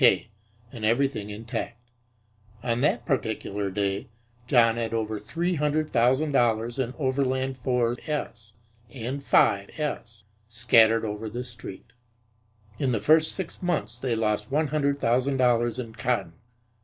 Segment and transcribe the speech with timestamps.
[0.03, 0.31] K."
[0.71, 1.77] and everything intact.
[2.63, 4.07] On that particular day
[4.47, 8.51] John had over three hundred thousand dollars in Overland 4s
[8.89, 11.93] and 5s scattered over the Street.
[12.79, 16.33] In the first six months they lost one hundred thousand dollars in cotton.